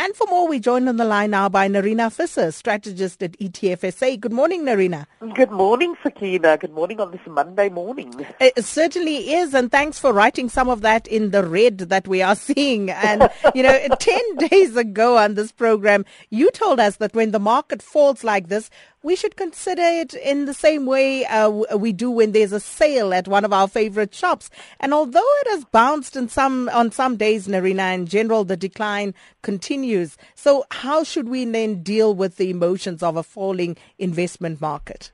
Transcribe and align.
And 0.00 0.14
for 0.14 0.28
more, 0.28 0.46
we 0.46 0.60
joined 0.60 0.88
on 0.88 0.96
the 0.96 1.04
line 1.04 1.32
now 1.32 1.48
by 1.48 1.66
Nerina 1.68 2.12
Visser, 2.12 2.52
strategist 2.52 3.20
at 3.20 3.32
ETFSA. 3.32 4.20
Good 4.20 4.32
morning, 4.32 4.62
Nerina. 4.62 5.06
Good 5.34 5.50
morning, 5.50 5.96
Sakina. 6.04 6.56
Good 6.56 6.70
morning 6.70 7.00
on 7.00 7.10
this 7.10 7.20
Monday 7.26 7.68
morning. 7.68 8.14
It 8.38 8.64
certainly 8.64 9.32
is, 9.32 9.54
and 9.54 9.72
thanks 9.72 9.98
for 9.98 10.12
writing 10.12 10.48
some 10.48 10.68
of 10.68 10.82
that 10.82 11.08
in 11.08 11.32
the 11.32 11.44
red 11.44 11.78
that 11.78 12.06
we 12.06 12.22
are 12.22 12.36
seeing. 12.48 12.90
And, 12.90 13.28
you 13.56 13.64
know, 13.64 13.76
10 13.98 14.20
days 14.48 14.76
ago 14.76 15.16
on 15.16 15.34
this 15.34 15.50
program, 15.50 16.04
you 16.30 16.52
told 16.52 16.78
us 16.78 16.98
that 16.98 17.12
when 17.14 17.32
the 17.32 17.40
market 17.40 17.82
falls 17.82 18.22
like 18.22 18.46
this, 18.46 18.70
we 19.02 19.14
should 19.14 19.36
consider 19.36 19.82
it 19.82 20.14
in 20.14 20.46
the 20.46 20.54
same 20.54 20.86
way 20.86 21.24
uh, 21.26 21.48
we 21.76 21.92
do 21.92 22.10
when 22.10 22.32
there's 22.32 22.52
a 22.52 22.60
sale 22.60 23.14
at 23.14 23.28
one 23.28 23.44
of 23.44 23.52
our 23.52 23.68
favorite 23.68 24.14
shops. 24.14 24.50
And 24.80 24.92
although 24.92 25.20
it 25.42 25.48
has 25.50 25.64
bounced 25.66 26.16
in 26.16 26.28
some 26.28 26.68
on 26.70 26.90
some 26.90 27.16
days, 27.16 27.46
Nerina, 27.46 27.94
in 27.94 28.06
general, 28.06 28.44
the 28.44 28.56
decline 28.56 29.14
continues. 29.42 30.16
So 30.34 30.64
how 30.70 31.04
should 31.04 31.28
we 31.28 31.44
then 31.44 31.82
deal 31.82 32.14
with 32.14 32.36
the 32.36 32.50
emotions 32.50 33.02
of 33.02 33.16
a 33.16 33.22
falling 33.22 33.76
investment 33.98 34.60
market? 34.60 35.12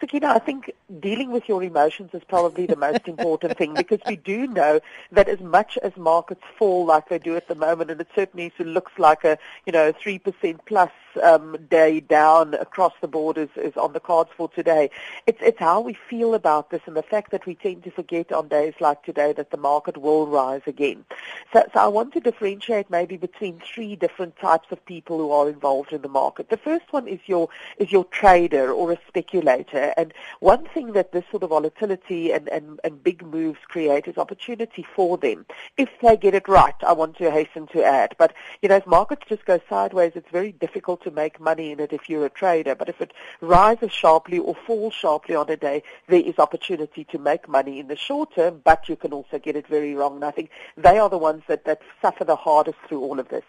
Sakina, 0.00 0.28
I 0.28 0.38
think 0.38 0.72
dealing 1.00 1.30
with 1.30 1.46
your 1.46 1.62
emotions 1.62 2.10
is 2.14 2.22
probably 2.26 2.64
the 2.64 2.74
most 2.74 3.06
important 3.06 3.58
thing 3.58 3.74
because 3.74 4.00
we 4.08 4.16
do 4.16 4.46
know 4.46 4.80
that 5.12 5.28
as 5.28 5.40
much 5.40 5.76
as 5.82 5.94
markets 5.98 6.40
fall 6.58 6.86
like 6.86 7.10
they 7.10 7.18
do 7.18 7.36
at 7.36 7.48
the 7.48 7.54
moment, 7.54 7.90
and 7.90 8.00
it 8.00 8.08
certainly 8.14 8.50
looks 8.58 8.92
like 8.98 9.24
a 9.24 9.36
you 9.66 9.72
know 9.74 9.92
three 9.92 10.18
percent 10.18 10.64
plus 10.64 10.90
um, 11.22 11.56
day 11.68 12.00
down 12.00 12.54
across 12.54 12.94
the 13.02 13.08
board 13.08 13.36
is, 13.36 13.50
is 13.56 13.76
on 13.76 13.92
the 13.92 14.00
cards 14.00 14.30
for 14.34 14.48
today. 14.48 14.88
It's 15.26 15.38
it's 15.42 15.58
how 15.58 15.82
we 15.82 15.92
feel 16.08 16.34
about 16.34 16.70
this 16.70 16.80
and 16.86 16.96
the 16.96 17.02
fact 17.02 17.30
that 17.32 17.44
we 17.44 17.54
tend 17.54 17.84
to 17.84 17.90
forget 17.90 18.32
on 18.32 18.48
days 18.48 18.72
like 18.80 19.02
today 19.02 19.34
that 19.34 19.50
the 19.50 19.58
market 19.58 19.98
will 19.98 20.26
rise 20.26 20.62
again. 20.66 21.04
So, 21.52 21.62
so 21.74 21.80
I 21.80 21.88
want 21.88 22.14
to 22.14 22.20
differentiate 22.20 22.88
maybe 22.88 23.18
between 23.18 23.60
three 23.60 23.96
different 23.96 24.38
types 24.38 24.68
of 24.70 24.84
people 24.86 25.18
who 25.18 25.30
are 25.30 25.48
involved 25.48 25.92
in 25.92 26.00
the 26.00 26.08
market. 26.08 26.48
The 26.48 26.56
first 26.56 26.90
one 26.90 27.06
is 27.06 27.20
your 27.26 27.50
is 27.76 27.92
your 27.92 28.06
trader 28.06 28.72
or 28.72 28.90
a 28.90 28.98
speculator 29.08 29.73
and 29.74 30.12
one 30.40 30.66
thing 30.66 30.92
that 30.92 31.12
this 31.12 31.24
sort 31.30 31.42
of 31.42 31.50
volatility 31.50 32.32
and, 32.32 32.48
and, 32.48 32.80
and 32.84 33.02
big 33.02 33.24
moves 33.24 33.58
create 33.68 34.06
is 34.06 34.18
opportunity 34.18 34.86
for 34.94 35.16
them. 35.18 35.46
If 35.76 35.88
they 36.02 36.16
get 36.16 36.34
it 36.34 36.48
right, 36.48 36.74
I 36.86 36.92
want 36.92 37.16
to 37.18 37.30
hasten 37.30 37.66
to 37.68 37.84
add. 37.84 38.14
But, 38.18 38.32
you 38.62 38.68
know, 38.68 38.76
if 38.76 38.86
markets 38.86 39.22
just 39.28 39.44
go 39.44 39.60
sideways, 39.68 40.12
it's 40.14 40.30
very 40.30 40.52
difficult 40.52 41.02
to 41.04 41.10
make 41.10 41.40
money 41.40 41.72
in 41.72 41.80
it 41.80 41.92
if 41.92 42.08
you're 42.08 42.26
a 42.26 42.30
trader. 42.30 42.74
But 42.74 42.88
if 42.88 43.00
it 43.00 43.12
rises 43.40 43.92
sharply 43.92 44.38
or 44.38 44.54
falls 44.54 44.94
sharply 44.94 45.34
on 45.34 45.50
a 45.50 45.56
day, 45.56 45.82
there 46.08 46.20
is 46.20 46.38
opportunity 46.38 47.04
to 47.04 47.18
make 47.18 47.48
money 47.48 47.80
in 47.80 47.88
the 47.88 47.96
short 47.96 48.34
term, 48.34 48.60
but 48.64 48.88
you 48.88 48.96
can 48.96 49.12
also 49.12 49.38
get 49.38 49.56
it 49.56 49.66
very 49.66 49.94
wrong. 49.94 50.16
And 50.16 50.24
I 50.24 50.30
think 50.30 50.50
they 50.76 50.98
are 50.98 51.10
the 51.10 51.18
ones 51.18 51.42
that, 51.48 51.64
that 51.64 51.80
suffer 52.00 52.24
the 52.24 52.36
hardest 52.36 52.78
through 52.88 53.00
all 53.00 53.18
of 53.18 53.28
this. 53.28 53.44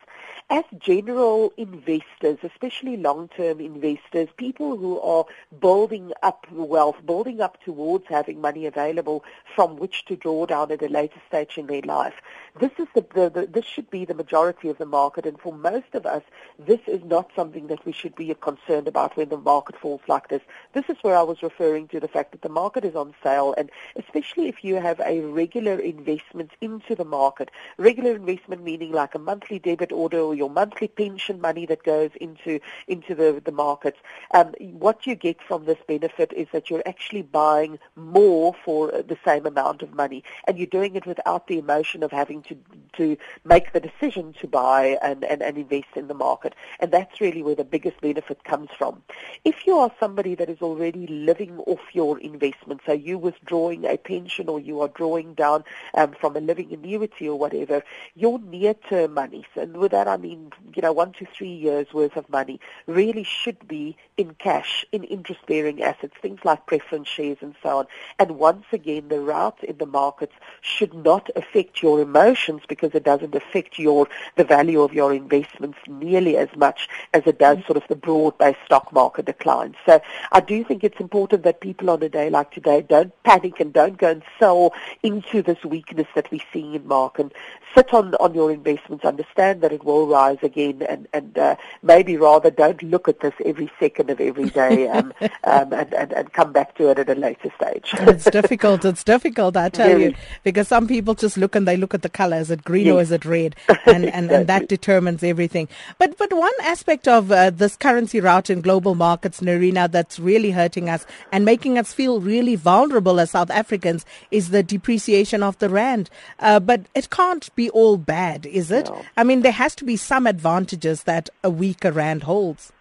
As 0.47 0.63
general 0.77 1.51
investors, 1.57 2.37
especially 2.43 2.97
long-term 2.97 3.59
investors, 3.59 4.29
people 4.37 4.77
who 4.77 4.99
are 4.99 5.25
building 5.59 6.13
up 6.21 6.45
wealth, 6.51 6.97
building 7.03 7.41
up 7.41 7.59
towards 7.63 8.05
having 8.07 8.41
money 8.41 8.67
available 8.67 9.23
from 9.55 9.77
which 9.77 10.05
to 10.05 10.15
draw 10.15 10.45
down 10.45 10.71
at 10.71 10.83
a 10.83 10.87
later 10.87 11.19
stage 11.27 11.57
in 11.57 11.65
their 11.65 11.81
life. 11.81 12.13
This 12.59 12.69
is 12.77 12.85
the, 12.93 13.03
the, 13.15 13.29
the, 13.31 13.47
this 13.47 13.65
should 13.65 13.89
be 13.89 14.05
the 14.05 14.13
majority 14.13 14.69
of 14.69 14.77
the 14.77 14.85
market, 14.85 15.25
and 15.25 15.39
for 15.39 15.51
most 15.51 15.95
of 15.95 16.05
us, 16.05 16.21
this 16.59 16.81
is 16.85 17.03
not 17.03 17.31
something 17.35 17.65
that 17.67 17.83
we 17.83 17.91
should 17.91 18.15
be 18.15 18.31
concerned 18.35 18.87
about 18.87 19.17
when 19.17 19.29
the 19.29 19.37
market 19.37 19.75
falls 19.75 20.01
like 20.07 20.27
this. 20.27 20.43
This 20.73 20.85
is 20.89 20.97
where 21.01 21.17
I 21.17 21.23
was 21.23 21.41
referring 21.41 21.87
to 21.87 21.99
the 21.99 22.07
fact 22.07 22.33
that 22.33 22.43
the 22.43 22.49
market 22.49 22.85
is 22.85 22.95
on 22.95 23.15
sale, 23.23 23.55
and 23.57 23.71
especially 23.95 24.47
if 24.47 24.63
you 24.63 24.75
have 24.75 24.99
a 24.99 25.21
regular 25.21 25.79
investment 25.79 26.51
into 26.61 26.93
the 26.93 27.03
market, 27.03 27.49
regular 27.79 28.15
investment 28.15 28.63
meaning 28.63 28.91
like 28.91 29.15
a 29.15 29.19
monthly 29.19 29.57
debit 29.57 29.91
order 29.91 30.34
or 30.35 30.37
your 30.37 30.49
monthly 30.49 30.87
pension 30.87 31.41
money 31.41 31.65
that 31.65 31.83
goes 31.83 32.11
into 32.19 32.59
into 32.87 33.15
the 33.15 33.41
the 33.43 33.51
markets. 33.51 33.97
Um, 34.31 34.53
what 34.59 35.07
you 35.07 35.15
get 35.15 35.41
from 35.41 35.65
this 35.65 35.77
benefit 35.87 36.33
is 36.33 36.47
that 36.51 36.69
you're 36.69 36.83
actually 36.85 37.21
buying 37.23 37.79
more 37.95 38.53
for 38.65 38.91
the 38.91 39.17
same 39.25 39.45
amount 39.45 39.81
of 39.81 39.93
money, 39.93 40.23
and 40.45 40.57
you're 40.57 40.67
doing 40.67 40.95
it 40.95 41.05
without 41.05 41.47
the 41.47 41.57
emotion 41.57 42.03
of 42.03 42.11
having 42.11 42.41
to 42.43 42.57
to 42.97 43.17
make 43.43 43.73
the 43.73 43.79
decision 43.79 44.33
to 44.41 44.47
buy 44.47 44.97
and, 45.01 45.23
and, 45.23 45.41
and 45.41 45.57
invest 45.57 45.95
in 45.95 46.07
the 46.07 46.13
market. 46.13 46.53
And 46.79 46.91
that's 46.91 47.21
really 47.21 47.43
where 47.43 47.55
the 47.55 47.63
biggest 47.63 48.01
benefit 48.01 48.43
comes 48.43 48.69
from. 48.77 49.01
If 49.43 49.65
you 49.67 49.77
are 49.77 49.91
somebody 49.99 50.35
that 50.35 50.49
is 50.49 50.61
already 50.61 51.07
living 51.07 51.59
off 51.59 51.81
your 51.93 52.19
investment, 52.19 52.81
so 52.85 52.93
you 52.93 53.17
withdrawing 53.17 53.85
a 53.85 53.97
pension 53.97 54.49
or 54.49 54.59
you 54.59 54.81
are 54.81 54.87
drawing 54.87 55.33
down 55.33 55.63
um, 55.93 56.13
from 56.19 56.35
a 56.35 56.39
living 56.39 56.73
annuity 56.73 57.27
or 57.27 57.37
whatever, 57.37 57.83
your 58.15 58.39
near-term 58.39 59.13
money, 59.13 59.45
and 59.55 59.77
with 59.77 59.91
that 59.91 60.07
I 60.07 60.17
mean, 60.17 60.51
you 60.75 60.81
know, 60.81 60.93
one 60.93 61.13
to 61.13 61.25
three 61.25 61.53
years 61.53 61.87
worth 61.93 62.15
of 62.17 62.29
money, 62.29 62.59
really 62.87 63.23
should 63.23 63.67
be 63.67 63.97
in 64.17 64.33
cash, 64.35 64.85
in 64.91 65.03
interest-bearing 65.03 65.81
assets, 65.81 66.13
things 66.21 66.39
like 66.43 66.65
preference 66.65 67.07
shares 67.07 67.37
and 67.41 67.55
so 67.61 67.79
on. 67.79 67.87
And 68.19 68.37
once 68.37 68.65
again, 68.71 69.07
the 69.07 69.19
route 69.19 69.63
in 69.63 69.77
the 69.77 69.85
markets 69.85 70.33
should 70.61 70.93
not 70.93 71.29
affect 71.35 71.81
your 71.81 71.99
emotions 72.01 72.61
because 72.67 72.84
it 72.93 73.03
doesn't 73.03 73.35
affect 73.35 73.79
your 73.79 74.07
the 74.35 74.43
value 74.43 74.81
of 74.81 74.93
your 74.93 75.13
investments 75.13 75.77
nearly 75.87 76.37
as 76.37 76.49
much 76.55 76.87
as 77.13 77.23
it 77.25 77.39
does 77.39 77.57
sort 77.65 77.77
of 77.77 77.83
the 77.87 77.95
broad-based 77.95 78.59
stock 78.65 78.91
market 78.91 79.25
decline. 79.25 79.75
So 79.85 80.01
I 80.31 80.39
do 80.39 80.63
think 80.63 80.83
it's 80.83 80.99
important 80.99 81.43
that 81.43 81.61
people 81.61 81.89
on 81.89 82.03
a 82.03 82.09
day 82.09 82.29
like 82.29 82.51
today 82.51 82.81
don't 82.81 83.11
panic 83.23 83.59
and 83.59 83.73
don't 83.73 83.97
go 83.97 84.11
and 84.11 84.23
sell 84.39 84.73
into 85.03 85.41
this 85.41 85.63
weakness 85.63 86.07
that 86.15 86.29
we're 86.31 86.41
seeing 86.51 86.75
in 86.75 86.87
market. 86.87 87.31
Sit 87.73 87.93
on, 87.93 88.15
on 88.15 88.33
your 88.33 88.51
investments, 88.51 89.03
understand 89.03 89.61
that 89.61 89.73
it 89.73 89.83
will 89.83 90.07
rise 90.07 90.37
again, 90.41 90.81
and, 90.87 91.07
and 91.13 91.37
uh, 91.37 91.55
maybe 91.83 92.15
rather 92.15 92.49
don't 92.49 92.81
look 92.83 93.09
at 93.09 93.19
this 93.19 93.33
every 93.43 93.69
second 93.79 94.09
of 94.09 94.21
every 94.21 94.49
day 94.49 94.87
um, 94.95 95.13
um, 95.43 95.73
and, 95.73 95.93
and, 95.93 96.13
and 96.13 96.33
come 96.33 96.53
back 96.53 96.75
to 96.77 96.89
it 96.89 96.99
at 96.99 97.09
a 97.09 97.15
later 97.15 97.51
stage. 97.59 97.93
it's 97.99 98.29
difficult. 98.29 98.85
It's 98.85 99.03
difficult, 99.03 99.57
I 99.57 99.69
tell 99.69 99.99
you, 100.01 100.13
because 100.43 100.67
some 100.69 100.87
people 100.87 101.15
just 101.15 101.37
look 101.37 101.55
and 101.55 101.67
they 101.67 101.75
look 101.75 101.93
at 101.93 102.01
the 102.01 102.09
color. 102.09 102.37
Is 102.37 102.51
it 102.51 102.63
green 102.75 102.87
yes. 102.87 102.95
or 102.95 103.01
is 103.01 103.11
it 103.11 103.25
red? 103.25 103.55
And, 103.87 104.03
and, 104.05 104.25
exactly. 104.25 104.35
and 104.35 104.47
that 104.47 104.67
determines 104.67 105.23
everything. 105.23 105.67
But, 105.99 106.17
but 106.17 106.33
one 106.33 106.51
aspect 106.63 107.07
of 107.07 107.31
uh, 107.31 107.51
this 107.51 107.75
currency 107.75 108.19
route 108.19 108.49
in 108.49 108.61
global 108.61 108.95
markets, 108.95 109.41
Nerina, 109.41 109.89
that's 109.89 110.19
really 110.19 110.51
hurting 110.51 110.89
us 110.89 111.05
and 111.31 111.45
making 111.45 111.77
us 111.77 111.93
feel 111.93 112.19
really 112.19 112.55
vulnerable 112.55 113.19
as 113.19 113.31
South 113.31 113.51
Africans 113.51 114.03
is 114.31 114.49
the 114.49 114.63
depreciation 114.63 115.43
of 115.43 115.57
the 115.59 115.69
rand. 115.69 116.09
Uh, 116.39 116.59
but 116.59 116.81
it 116.95 117.11
can't 117.11 117.53
be 117.55 117.69
all 117.69 117.97
bad, 117.97 118.47
is 118.47 118.71
it? 118.71 118.87
No. 118.87 119.05
I 119.15 119.23
mean, 119.23 119.43
there 119.43 119.51
has 119.51 119.75
to 119.75 119.85
be 119.85 119.97
some 119.97 120.25
advantages 120.25 121.03
that 121.03 121.29
a 121.43 121.49
weaker 121.49 121.91
rand 121.91 122.23
holds. 122.23 122.73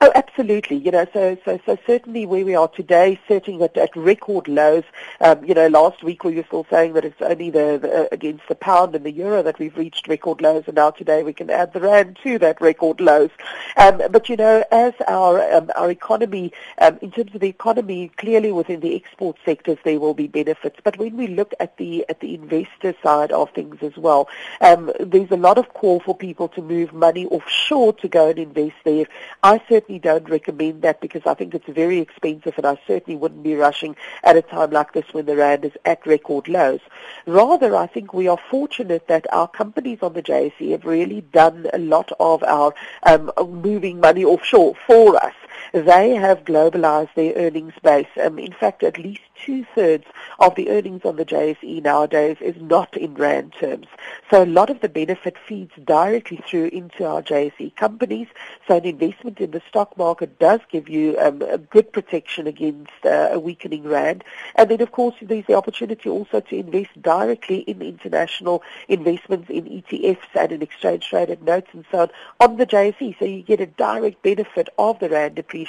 Oh, 0.00 0.10
absolutely. 0.14 0.76
You 0.76 0.90
know, 0.90 1.06
so 1.12 1.36
so 1.44 1.60
so 1.66 1.78
certainly 1.86 2.26
where 2.26 2.44
we 2.44 2.54
are 2.54 2.68
today, 2.68 3.20
sitting 3.28 3.62
at, 3.62 3.76
at 3.76 3.94
record 3.94 4.48
lows. 4.48 4.84
Um, 5.20 5.44
you 5.44 5.54
know, 5.54 5.68
last 5.68 6.02
week 6.02 6.24
we 6.24 6.34
were 6.34 6.44
still 6.44 6.66
saying 6.70 6.94
that 6.94 7.04
it's 7.04 7.20
only 7.20 7.50
the, 7.50 7.78
the, 7.80 8.08
against 8.12 8.48
the 8.48 8.54
pound 8.54 8.94
and 8.94 9.04
the 9.04 9.10
euro 9.10 9.42
that 9.42 9.58
we've 9.58 9.76
reached 9.76 10.08
record 10.08 10.40
lows, 10.40 10.64
and 10.66 10.76
now 10.76 10.90
today 10.90 11.22
we 11.22 11.32
can 11.32 11.50
add 11.50 11.72
the 11.72 11.80
rand 11.80 12.18
to 12.22 12.38
that 12.38 12.60
record 12.60 13.00
lows. 13.00 13.30
Um, 13.76 14.00
but 14.10 14.28
you 14.28 14.36
know, 14.36 14.64
as 14.70 14.94
our 15.06 15.52
um, 15.52 15.70
our 15.76 15.90
economy, 15.90 16.52
um, 16.80 16.98
in 17.02 17.10
terms 17.10 17.34
of 17.34 17.40
the 17.40 17.48
economy, 17.48 18.10
clearly 18.16 18.52
within 18.52 18.80
the 18.80 18.96
export 18.96 19.36
sectors 19.44 19.78
there 19.84 20.00
will 20.00 20.14
be 20.14 20.26
benefits. 20.26 20.78
But 20.82 20.98
when 20.98 21.16
we 21.16 21.26
look 21.26 21.52
at 21.60 21.76
the 21.76 22.06
at 22.08 22.20
the 22.20 22.34
investor 22.34 22.94
side 23.02 23.32
of 23.32 23.50
things 23.50 23.76
as 23.82 23.96
well, 23.96 24.28
um, 24.60 24.92
there's 25.00 25.30
a 25.30 25.36
lot 25.36 25.58
of 25.58 25.72
call 25.74 26.00
for 26.00 26.16
people 26.16 26.48
to 26.48 26.62
move 26.62 26.92
money 26.92 27.26
offshore 27.26 27.92
to 27.94 28.08
go 28.08 28.30
and 28.30 28.38
invest 28.38 28.76
there. 28.84 29.06
I 29.42 29.60
certainly 29.70 30.00
don't 30.00 30.28
recommend 30.28 30.82
that 30.82 31.00
because 31.00 31.22
I 31.24 31.34
think 31.34 31.54
it's 31.54 31.68
very 31.68 31.98
expensive 31.98 32.54
and 32.56 32.66
I 32.66 32.78
certainly 32.86 33.16
wouldn't 33.16 33.44
be 33.44 33.54
rushing 33.54 33.96
at 34.24 34.36
a 34.36 34.42
time 34.42 34.70
like 34.70 34.92
this 34.92 35.06
when 35.12 35.26
the 35.26 35.36
rand 35.36 35.64
is 35.64 35.72
at 35.84 36.04
record 36.04 36.48
lows. 36.48 36.80
Rather, 37.24 37.76
I 37.76 37.86
think 37.86 38.12
we 38.12 38.26
are 38.28 38.38
fortunate 38.50 39.06
that 39.06 39.32
our 39.32 39.48
companies 39.48 40.00
on 40.02 40.12
the 40.12 40.22
JSE 40.22 40.72
have 40.72 40.84
really 40.84 41.20
done 41.20 41.68
a 41.72 41.78
lot 41.78 42.10
of 42.18 42.42
our 42.42 42.74
um, 43.04 43.30
moving 43.38 44.00
money 44.00 44.24
offshore 44.24 44.74
for 44.86 45.16
us. 45.16 45.34
They 45.72 46.14
have 46.14 46.44
globalized 46.44 47.14
their 47.14 47.32
earnings 47.36 47.72
base. 47.82 48.06
Um, 48.22 48.38
in 48.38 48.52
fact, 48.52 48.82
at 48.82 48.98
least 48.98 49.22
two-thirds 49.42 50.04
of 50.38 50.54
the 50.54 50.70
earnings 50.70 51.02
on 51.04 51.16
the 51.16 51.24
JSE 51.24 51.82
nowadays 51.82 52.36
is 52.40 52.56
not 52.60 52.96
in 52.96 53.14
rand 53.14 53.54
terms. 53.58 53.86
So 54.30 54.42
a 54.42 54.46
lot 54.46 54.68
of 54.68 54.80
the 54.80 54.88
benefit 54.88 55.36
feeds 55.38 55.72
directly 55.84 56.42
through 56.46 56.66
into 56.66 57.06
our 57.06 57.22
JSE 57.22 57.74
companies. 57.76 58.28
So 58.68 58.76
an 58.76 58.84
investment 58.84 59.40
in 59.40 59.52
the 59.52 59.62
stock 59.68 59.96
market 59.96 60.38
does 60.38 60.60
give 60.70 60.88
you 60.88 61.18
um, 61.18 61.40
a 61.42 61.58
good 61.58 61.92
protection 61.92 62.46
against 62.46 62.92
uh, 63.04 63.30
a 63.32 63.38
weakening 63.38 63.84
rand. 63.84 64.24
And 64.56 64.70
then, 64.70 64.82
of 64.82 64.92
course, 64.92 65.14
there's 65.22 65.46
the 65.46 65.54
opportunity 65.54 66.08
also 66.08 66.40
to 66.40 66.56
invest 66.56 67.00
directly 67.00 67.60
in 67.60 67.80
international 67.80 68.62
investments 68.88 69.48
in 69.48 69.64
ETFs 69.64 70.18
and 70.34 70.52
in 70.52 70.62
exchange-traded 70.62 71.42
notes 71.42 71.68
and 71.72 71.84
so 71.90 72.00
on 72.00 72.10
on 72.40 72.56
the 72.56 72.66
JSE. 72.66 73.18
So 73.18 73.24
you 73.24 73.42
get 73.42 73.60
a 73.60 73.66
direct 73.66 74.22
benefit 74.22 74.68
of 74.78 74.98
the 74.98 75.08
rand 75.08 75.36
depreciation 75.36 75.59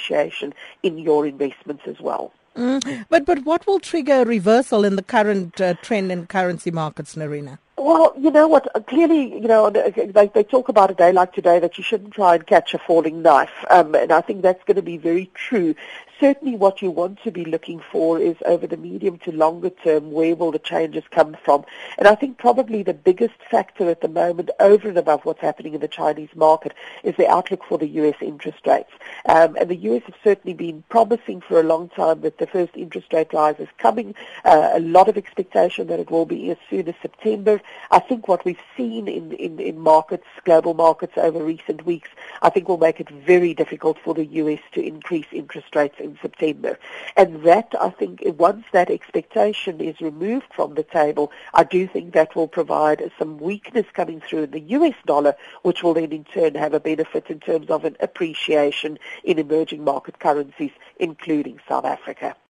in 0.82 0.98
your 0.98 1.26
investments 1.26 1.82
as 1.86 2.00
well. 2.00 2.32
Mm, 2.56 3.06
but 3.08 3.24
but 3.24 3.44
what 3.44 3.66
will 3.66 3.80
trigger 3.80 4.22
a 4.22 4.24
reversal 4.24 4.84
in 4.84 4.96
the 4.96 5.02
current 5.02 5.58
uh, 5.60 5.74
trend 5.82 6.12
in 6.12 6.26
currency 6.26 6.70
markets, 6.70 7.14
Nerina? 7.14 7.58
Well, 7.78 8.12
you 8.16 8.30
know 8.30 8.46
what? 8.46 8.68
Clearly, 8.86 9.32
you 9.32 9.48
know, 9.48 9.70
they, 9.70 10.30
they 10.34 10.44
talk 10.44 10.68
about 10.68 10.90
a 10.90 10.94
day 10.94 11.10
like 11.12 11.32
today 11.32 11.58
that 11.58 11.78
you 11.78 11.84
shouldn't 11.84 12.12
try 12.12 12.34
and 12.34 12.46
catch 12.46 12.74
a 12.74 12.78
falling 12.78 13.22
knife, 13.22 13.64
um, 13.70 13.94
and 13.94 14.12
I 14.12 14.20
think 14.20 14.42
that's 14.42 14.62
going 14.64 14.76
to 14.76 14.82
be 14.82 14.98
very 14.98 15.30
true 15.34 15.74
certainly 16.22 16.54
what 16.54 16.80
you 16.80 16.88
want 16.88 17.20
to 17.20 17.32
be 17.32 17.44
looking 17.44 17.82
for 17.90 18.16
is 18.16 18.36
over 18.46 18.64
the 18.64 18.76
medium 18.76 19.18
to 19.18 19.32
longer 19.32 19.70
term, 19.70 20.12
where 20.12 20.36
will 20.36 20.52
the 20.52 20.58
changes 20.60 21.02
come 21.10 21.36
from? 21.44 21.64
And 21.98 22.06
I 22.06 22.14
think 22.14 22.38
probably 22.38 22.84
the 22.84 22.94
biggest 22.94 23.34
factor 23.50 23.90
at 23.90 24.02
the 24.02 24.08
moment, 24.08 24.50
over 24.60 24.88
and 24.88 24.96
above 24.96 25.24
what's 25.24 25.40
happening 25.40 25.74
in 25.74 25.80
the 25.80 25.88
Chinese 25.88 26.28
market, 26.36 26.74
is 27.02 27.16
the 27.16 27.28
outlook 27.28 27.64
for 27.64 27.76
the 27.76 27.88
U.S. 27.88 28.14
interest 28.20 28.64
rates. 28.64 28.92
Um, 29.26 29.56
and 29.56 29.68
the 29.68 29.74
U.S. 29.90 30.04
have 30.06 30.14
certainly 30.22 30.54
been 30.54 30.84
promising 30.90 31.40
for 31.40 31.58
a 31.58 31.64
long 31.64 31.88
time 31.88 32.20
that 32.20 32.38
the 32.38 32.46
first 32.46 32.76
interest 32.76 33.12
rate 33.12 33.32
rise 33.32 33.58
is 33.58 33.68
coming. 33.78 34.14
Uh, 34.44 34.70
a 34.74 34.80
lot 34.80 35.08
of 35.08 35.16
expectation 35.16 35.88
that 35.88 35.98
it 35.98 36.08
will 36.08 36.26
be 36.26 36.52
as 36.52 36.58
soon 36.70 36.88
as 36.88 36.94
September. 37.02 37.60
I 37.90 37.98
think 37.98 38.28
what 38.28 38.44
we've 38.44 38.62
seen 38.76 39.08
in, 39.08 39.32
in, 39.32 39.58
in 39.58 39.80
markets, 39.80 40.26
global 40.44 40.74
markets 40.74 41.14
over 41.16 41.42
recent 41.42 41.84
weeks, 41.84 42.10
I 42.42 42.50
think 42.50 42.68
will 42.68 42.78
make 42.78 43.00
it 43.00 43.10
very 43.10 43.54
difficult 43.54 43.98
for 43.98 44.14
the 44.14 44.26
U.S. 44.26 44.60
to 44.74 44.80
increase 44.80 45.26
interest 45.32 45.74
rates 45.74 45.96
in 45.98 46.11
in 46.12 46.18
September. 46.20 46.78
And 47.16 47.42
that, 47.44 47.74
I 47.80 47.90
think, 47.90 48.22
once 48.38 48.64
that 48.72 48.90
expectation 48.90 49.80
is 49.80 50.00
removed 50.00 50.46
from 50.54 50.74
the 50.74 50.82
table, 50.82 51.32
I 51.54 51.64
do 51.64 51.86
think 51.86 52.12
that 52.12 52.36
will 52.36 52.48
provide 52.48 53.10
some 53.18 53.38
weakness 53.38 53.86
coming 53.92 54.20
through 54.20 54.44
in 54.44 54.50
the 54.50 54.60
US 54.60 54.94
dollar, 55.06 55.34
which 55.62 55.82
will 55.82 55.94
then 55.94 56.12
in 56.12 56.24
turn 56.24 56.54
have 56.54 56.74
a 56.74 56.80
benefit 56.80 57.30
in 57.30 57.40
terms 57.40 57.70
of 57.70 57.84
an 57.84 57.96
appreciation 58.00 58.98
in 59.24 59.38
emerging 59.38 59.84
market 59.84 60.18
currencies, 60.18 60.72
including 60.98 61.58
South 61.68 61.84
Africa. 61.84 62.36